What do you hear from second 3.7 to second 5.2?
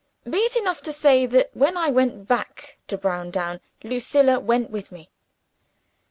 Lucilla went with me.